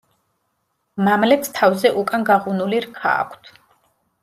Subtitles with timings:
[1.07, 3.53] მამლებს თავზე უკან გაღუნული რქა აქვთ.